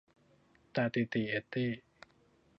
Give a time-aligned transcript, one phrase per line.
[0.75, 1.69] ตาตี่ตี่ เอตตี้